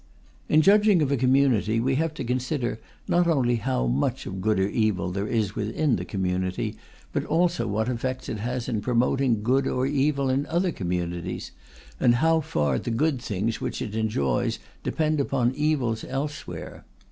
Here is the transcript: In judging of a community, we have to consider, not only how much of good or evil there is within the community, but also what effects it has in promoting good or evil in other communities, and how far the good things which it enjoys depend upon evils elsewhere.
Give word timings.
In 0.49 0.63
judging 0.63 1.03
of 1.03 1.11
a 1.11 1.15
community, 1.15 1.79
we 1.79 1.93
have 1.93 2.15
to 2.15 2.23
consider, 2.23 2.79
not 3.07 3.27
only 3.27 3.57
how 3.57 3.85
much 3.85 4.25
of 4.25 4.41
good 4.41 4.59
or 4.59 4.67
evil 4.67 5.11
there 5.11 5.27
is 5.27 5.53
within 5.55 5.95
the 5.97 6.05
community, 6.05 6.75
but 7.13 7.23
also 7.25 7.67
what 7.67 7.87
effects 7.87 8.27
it 8.27 8.39
has 8.39 8.67
in 8.67 8.81
promoting 8.81 9.43
good 9.43 9.67
or 9.67 9.85
evil 9.85 10.27
in 10.31 10.47
other 10.47 10.71
communities, 10.71 11.51
and 11.99 12.15
how 12.15 12.39
far 12.39 12.79
the 12.79 12.89
good 12.89 13.21
things 13.21 13.61
which 13.61 13.79
it 13.79 13.93
enjoys 13.93 14.57
depend 14.81 15.19
upon 15.19 15.53
evils 15.53 16.03
elsewhere. 16.05 16.83